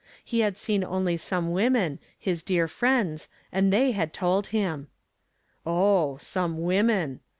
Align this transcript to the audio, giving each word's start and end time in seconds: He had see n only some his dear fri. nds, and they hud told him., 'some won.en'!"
He 0.25 0.39
had 0.39 0.57
see 0.57 0.73
n 0.73 0.83
only 0.83 1.15
some 1.15 1.55
his 2.17 2.41
dear 2.41 2.67
fri. 2.67 2.89
nds, 2.89 3.27
and 3.51 3.71
they 3.71 3.91
hud 3.91 4.13
told 4.13 4.47
him., 4.47 4.87
'some 5.63 6.57
won.en'!" 6.57 7.19